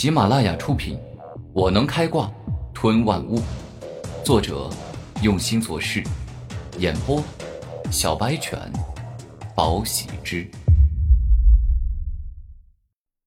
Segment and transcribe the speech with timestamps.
[0.00, 0.96] 喜马拉雅出品，
[1.52, 2.32] 《我能开挂
[2.72, 3.38] 吞万物》，
[4.24, 4.70] 作者
[5.20, 6.02] 用心做事，
[6.78, 7.22] 演播
[7.92, 8.58] 小白犬，
[9.54, 10.50] 宝喜之，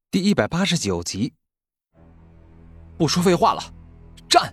[0.10, 1.34] 第一百八十九集。
[2.98, 3.62] 不说废话了，
[4.28, 4.52] 战！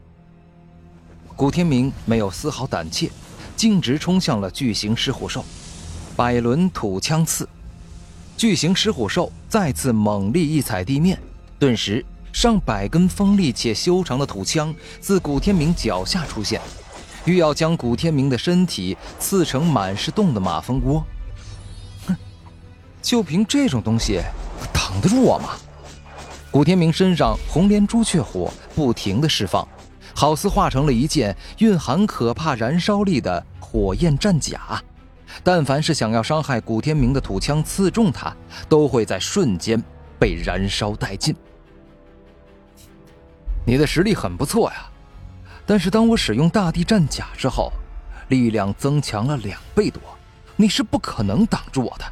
[1.35, 3.11] 古天明没有丝毫胆怯，
[3.57, 5.43] 径直冲向了巨型狮虎兽，
[6.15, 7.49] 百轮土枪刺。
[8.37, 11.19] 巨型狮虎兽再次猛力一踩地面，
[11.61, 16.59] 顿时上百根锋利且修长的土枪自古天明脚下出现，
[17.27, 21.05] 欲要将古天明的身体刺成满是洞的马蜂窝。
[22.07, 22.17] 哼，
[23.03, 24.23] 就凭这种东西，
[24.73, 25.51] 挡得住我吗？
[26.51, 29.69] 古天明身上红莲朱雀火不停的释放，
[30.15, 34.83] 好似化成了一件蕴含可怕燃烧力的火焰战甲。
[35.43, 38.35] 但凡是想要伤害古天明的土枪刺中他，
[38.67, 39.83] 都会在瞬间
[40.19, 41.37] 被燃烧殆尽。
[43.71, 44.91] 你的实力很不错呀，
[45.65, 47.73] 但是当我使用大地战甲之后，
[48.27, 50.03] 力量增强了两倍多，
[50.57, 52.05] 你是不可能挡住我的。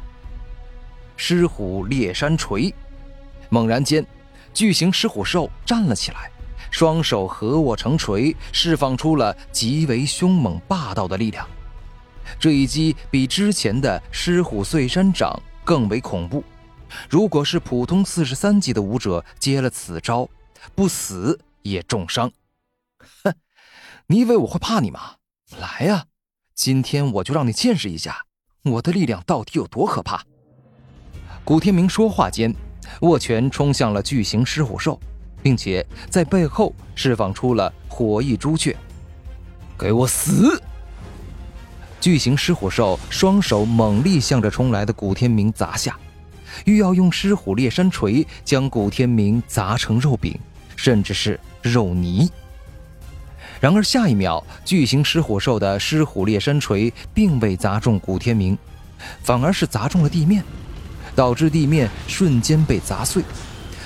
[1.17, 2.73] 狮虎猎山锤，
[3.49, 4.07] 猛然间，
[4.53, 6.31] 巨型狮虎兽站了起来，
[6.71, 11.45] 双手合握成锤，释放出了极为凶猛霸道的力量。
[12.39, 16.41] 这一击比之前的狮虎碎山掌更为恐怖。
[17.09, 20.25] 如果是普通四十三级的武者接了此招，
[20.73, 22.31] 不死也重伤。
[23.23, 23.33] 哼，
[24.07, 25.15] 你以为我会怕你吗？
[25.59, 26.05] 来呀，
[26.53, 28.25] 今天我就让你见识一下
[28.63, 30.23] 我的力量到底有多可怕。
[31.43, 32.53] 古天明说话间，
[33.01, 34.99] 握拳冲向了巨型狮虎兽，
[35.41, 38.75] 并且在背后释放出了火翼朱雀，
[39.77, 40.61] 给我死！
[41.99, 45.97] 巨型狮虎兽双手猛力向着冲来的古天明砸下，
[46.65, 50.37] 欲要用狮虎猎山锤将古天明砸成肉饼，
[50.75, 52.29] 甚至是肉泥。
[53.59, 58.57] 然而下一秒，巨型狮虎兽的狮虎猎山锤并未砸中古天明，
[59.23, 60.43] 反而是砸中了地面，
[61.15, 63.21] 导致地面瞬间被砸碎，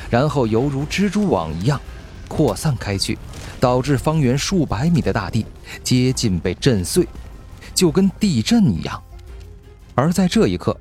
[0.10, 1.82] 然后犹如蜘蛛网一样
[2.28, 3.18] 扩散开去，
[3.60, 5.46] 导致方圆数百米的大地
[5.84, 7.08] 接近被震碎。
[7.74, 9.02] 就跟地震一样，
[9.96, 10.80] 而在这一刻，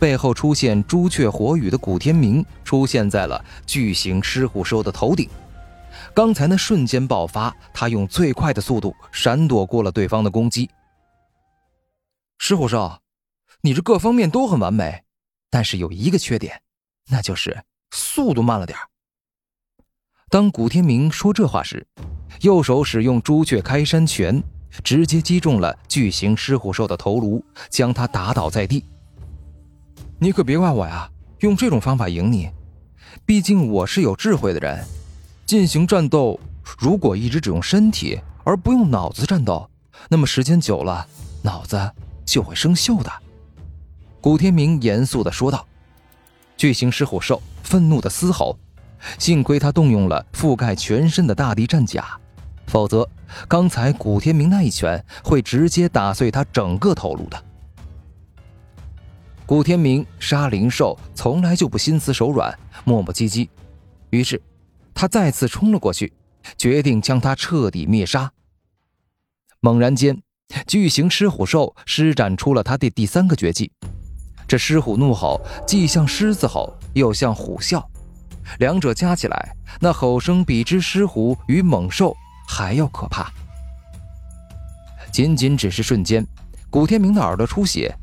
[0.00, 5.28] 背后出现朱雀火羽的古天明出现在了巨型狮虎兽的头顶。
[6.12, 10.68] 刚才那瞬间爆发，他用最快的速度闪躲过了对方的攻击。
[12.38, 12.98] 狮虎兽，
[13.60, 15.04] 你这各方面都很完美，
[15.48, 16.60] 但是有一个缺点，
[17.08, 18.78] 那就是速度慢了点
[20.28, 21.86] 当古天明说这话时，
[22.40, 24.42] 右手使用朱雀开山拳。
[24.82, 28.84] 直接击中了巨型狮虎兽的头颅，将它打倒在地。
[30.18, 31.08] 你可别怪我呀，
[31.42, 32.50] 用这种方法赢你。
[33.24, 34.84] 毕竟我是有智慧的人。
[35.54, 36.40] 进行战斗，
[36.76, 39.70] 如果一直只用身体而不用脑子战斗，
[40.08, 41.06] 那么时间久了，
[41.42, 41.92] 脑子
[42.24, 43.12] 就会生锈的。
[44.20, 45.64] 古天明严肃地说道。
[46.56, 48.58] 巨型狮虎兽愤怒地嘶吼，
[49.16, 52.04] 幸亏他动用了覆盖全身的大地战甲。
[52.66, 53.08] 否则，
[53.46, 57.40] 刚才古天明那一拳会直接打碎他整个头颅的。
[59.46, 63.48] 古天明杀灵兽从来就不心慈手软、磨磨唧唧，
[64.10, 64.42] 于是
[65.04, 66.14] 他再次冲了过去，
[66.56, 68.32] 决定将他彻底灭杀。
[69.60, 70.22] 猛然间，
[70.66, 73.70] 巨型狮虎兽施展出了他的第三个绝技，
[74.48, 77.84] 这狮虎怒吼既像狮子吼，又像虎啸，
[78.58, 82.16] 两者加起来，那吼声比之狮虎与猛兽。
[82.48, 83.30] 还要可怕！
[85.12, 86.26] 仅仅只是瞬间，
[86.70, 87.94] 古天明的耳朵出血，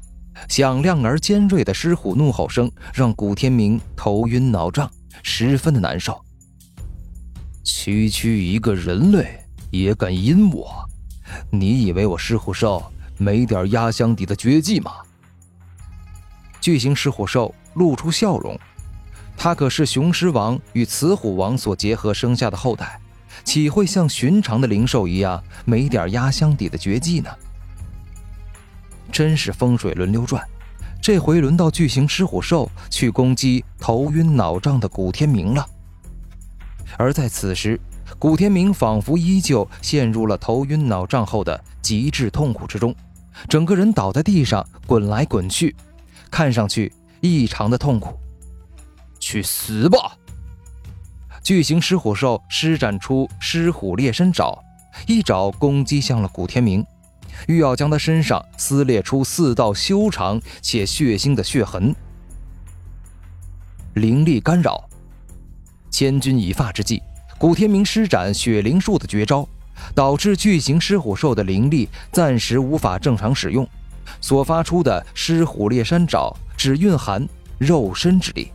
[0.48, 4.88] 响亮而尖锐的狮虎怒吼声让古天明头晕脑胀，
[5.24, 6.24] 十分的难受。
[7.64, 9.40] 区区一个人类
[9.70, 10.84] 也敢阴我？
[11.50, 12.84] 你以为我狮虎兽
[13.18, 14.94] 没点压箱底的绝技吗？
[16.60, 18.60] 巨型狮虎兽露出笑容，
[19.38, 23.00] 他可是雄狮王与雌虎王所结合生下的后代。
[23.44, 27.30] 岂会像寻常的灵兽一样没点压箱底的绝技呢？
[29.12, 30.44] 真是风水轮流转，
[31.02, 35.66] 这回轮到巨型狮虎兽去攻击头晕脑胀的古天明了。
[36.98, 37.80] 而在此时，
[38.20, 42.94] 古天明仿佛依旧陷入了头晕脑胀后的极致痛苦之中，
[43.48, 45.76] 整个人倒在地上滚来滚去，
[46.30, 46.92] 看上去
[47.22, 48.18] 异常的痛苦。
[49.20, 50.18] 去死吧！
[51.44, 54.60] 巨型狮虎兽施展出狮虎猎身爪，
[55.08, 56.86] 一爪攻击向了古天明，
[57.48, 61.96] 欲要将他身上撕裂出四道修长且血腥的血痕。
[63.94, 64.88] 灵力干扰，
[65.92, 67.04] 千钧一发之际，
[67.38, 69.48] 古天明施展雪灵术的绝招，
[69.94, 73.68] 导致巨型狮虎兽的灵力暂时无法正常使用，
[74.22, 77.28] 所发出的狮虎烈山爪只蕴含
[77.60, 78.50] 肉身之力。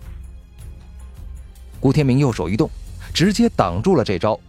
[1.79, 2.69] 古天明右手一动，
[3.12, 4.41] 直接挡住了这招，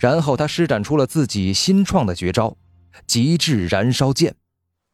[0.00, 2.54] 然后他施展出了自己新创的绝招——
[3.06, 4.34] 极致燃烧剑。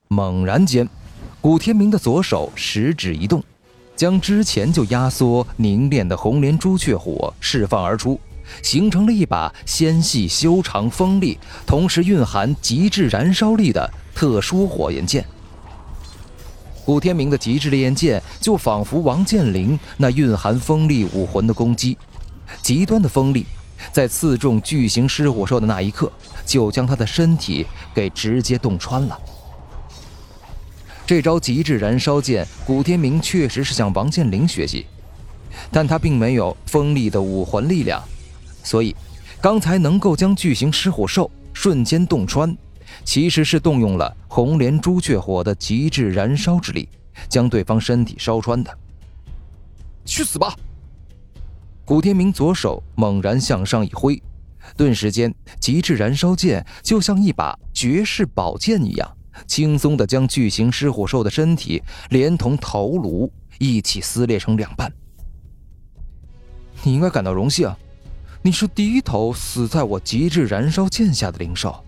[0.09, 0.89] 猛然间，
[1.41, 3.43] 古天明的左手食指一动，
[3.99, 8.19] 将之前就压缩凝练的红莲朱雀火释放而出，
[8.63, 11.37] 形成了一把纤细修长、锋利，
[11.67, 15.27] 同时蕴含极致燃烧力的特殊火焰剑。
[16.85, 21.99] 古天明的极致烈焰剑就仿佛王健林那蕴含锋利武魂的攻击，
[22.63, 23.45] 极端的锋利，
[23.91, 26.11] 在刺中巨型狮虎兽的那一刻，
[26.47, 29.19] 就将他的身体给直接洞穿了。
[31.09, 34.85] 这招极致燃烧剑，古天明确实是向王健林学习，
[35.71, 38.05] 但他并没有锋利的武魂力量，
[38.63, 38.95] 所以
[39.41, 42.55] 刚才能够将巨型狮虎兽瞬间洞穿，
[43.07, 46.87] 其实是动用了红莲朱雀火的极致燃烧之力，
[47.27, 48.71] 将对方身体烧穿的。
[50.05, 50.55] 去死吧！
[51.87, 54.23] 古天明左手猛然向上一挥，
[54.77, 59.11] 顿时间，极致燃烧剑就像一把绝世宝剑一样。
[59.47, 64.93] 轻松地将巨型狮虎兽的身体连同头颅一起撕裂成两半。
[66.83, 67.75] 你应该感到荣幸，
[68.43, 71.85] 你是第一头死在我极致燃烧剑下的灵兽。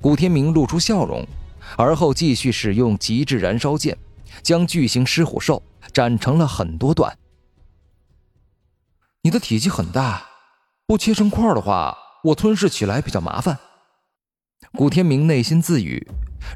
[0.00, 1.26] 古天明露出笑容，
[1.76, 3.96] 而后继续使用极致燃烧剑，
[4.42, 5.62] 将巨型狮虎兽
[5.92, 7.16] 斩成了很多段。
[9.22, 10.26] 你的体积很大，
[10.86, 13.58] 不切成块的话，我吞噬起来比较麻烦。
[14.72, 16.06] 古天明内心自语。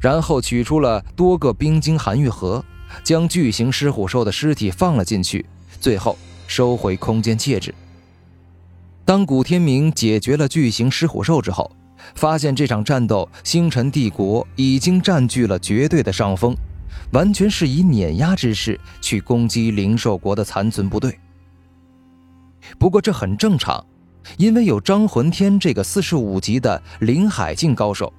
[0.01, 2.63] 然后取出了多个冰晶寒玉盒，
[3.03, 5.45] 将巨型狮虎兽的尸体放了进去，
[5.79, 6.17] 最后
[6.47, 7.73] 收回空间戒指。
[9.05, 11.69] 当古天明解决了巨型狮虎兽之后，
[12.15, 16.55] 发现这场战斗星辰帝国已经占据了绝对的上风，
[17.11, 21.19] 完全是以碾压之势去攻击灵兽国的残存部队。
[22.79, 23.85] 不过这很正常，
[24.37, 28.11] 因为有张魂天这个四十五级的灵海境高手。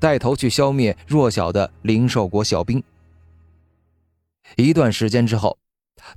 [0.00, 2.82] 带头去消灭弱小的灵兽国小兵。
[4.56, 5.58] 一段时间之后，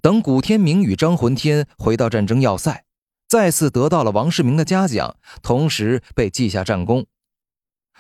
[0.02, 2.84] 等古天明与张魂天回到战争要塞，
[3.28, 7.06] 再次得到了王世明的嘉奖，同时被记下战功。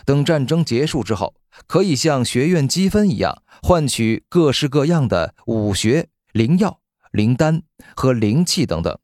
[0.05, 1.35] 等战争结束之后，
[1.67, 6.79] 可以像学院积分一样换取各式各样的武学、灵药、
[7.11, 7.61] 灵丹
[7.95, 8.97] 和灵器等等。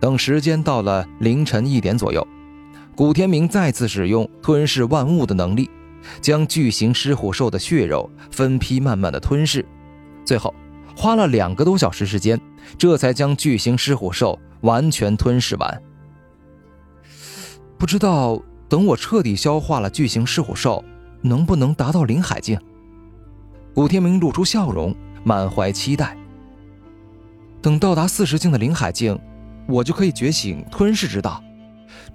[0.00, 2.26] 等时间到了凌晨一点左右。
[2.96, 5.70] 古天明再次使用吞噬万物的能力，
[6.20, 9.64] 将巨型狮虎兽的血肉分批慢慢的吞噬，
[10.24, 10.54] 最后
[10.96, 12.40] 花了两个多小时时间，
[12.76, 15.82] 这才将巨型狮虎兽完全吞噬完。
[17.78, 20.84] 不知道等我彻底消化了巨型狮虎兽，
[21.22, 22.58] 能不能达到灵海境？
[23.72, 24.94] 古天明露出笑容，
[25.24, 26.14] 满怀期待。
[27.62, 29.18] 等到达四十境的灵海境，
[29.70, 31.42] 我就可以觉醒吞噬之道。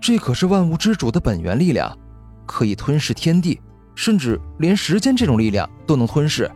[0.02, 1.98] 这可是万物之主的本源力量，
[2.46, 3.60] 可以吞噬天地，
[3.96, 6.50] 甚至连时间这种力量都能吞噬。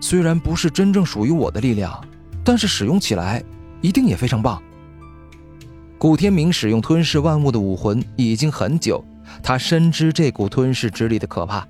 [0.00, 2.00] 虽然不是真正属于我的力量，
[2.44, 3.42] 但是使用起来
[3.80, 4.62] 一定也非常棒。
[5.98, 9.04] 古天明使用吞噬万物的武魂已经很久，
[9.42, 11.66] 他深知这股吞噬之力的可怕。